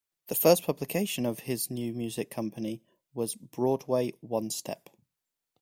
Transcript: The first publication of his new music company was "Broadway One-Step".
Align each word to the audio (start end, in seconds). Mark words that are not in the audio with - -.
The 0.29 0.33
first 0.33 0.63
publication 0.63 1.27
of 1.27 1.41
his 1.41 1.69
new 1.69 1.93
music 1.93 2.31
company 2.31 2.81
was 3.13 3.35
"Broadway 3.35 4.13
One-Step". 4.21 4.89